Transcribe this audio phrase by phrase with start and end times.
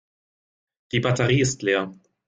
[0.91, 1.93] Die Batterie ist leer.